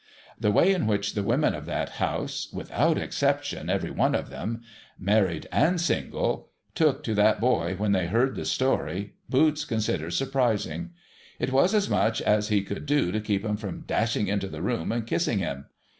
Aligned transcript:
The 0.39 0.49
way 0.49 0.73
in 0.73 0.87
which 0.87 1.13
the 1.13 1.21
women 1.21 1.53
of 1.53 1.67
that 1.67 1.89
house— 2.01 2.47
without 2.51 2.97
exception— 2.97 3.69
every 3.69 3.91
one 3.91 4.15
of 4.15 4.33
'em— 4.33 4.63
married 5.09 5.47
and 5.51 5.79
single— 5.79 6.49
took 6.73 7.03
to 7.03 7.13
that 7.13 7.39
boy 7.39 7.75
when 7.77 7.91
they 7.91 8.07
heard 8.07 8.33
the 8.33 8.45
story. 8.45 9.13
Boots 9.29 9.63
considers 9.63 10.17
surprising. 10.17 10.89
It 11.37 11.51
was 11.51 11.75
as 11.75 11.87
much 11.87 12.19
as 12.19 12.47
he 12.47 12.63
could 12.63 12.87
do 12.87 13.11
to 13.11 13.19
keep 13.21 13.45
'em 13.45 13.57
from 13.57 13.81
dashing 13.81 14.27
into 14.27 14.47
the 14.47 14.63
room 14.63 14.91
and 14.91 15.05
kissing 15.05 15.37
him. 15.37 15.65